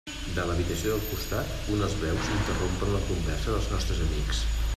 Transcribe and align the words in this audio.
De 0.35 0.43
l'habitació 0.51 0.93
del 0.95 1.03
costat 1.09 1.69
unes 1.75 1.93
veus 2.05 2.31
interrompen 2.37 2.95
la 2.97 3.05
conversa 3.11 3.55
dels 3.57 3.71
nostres 3.77 4.03
amics. 4.09 4.43